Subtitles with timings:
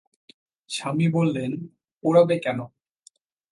[0.69, 1.51] স্বামী বললেন,
[2.03, 2.59] পোড়াবে কেন?